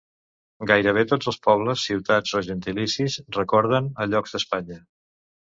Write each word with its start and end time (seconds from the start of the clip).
Gairebé 0.69 1.03
tots 1.11 1.29
els 1.31 1.37
pobles, 1.47 1.83
ciutats 1.89 2.33
o 2.39 2.41
gentilicis 2.49 3.19
recorden 3.37 3.93
a 3.93 4.09
llocs 4.11 4.37
d'Espanya. 4.39 4.81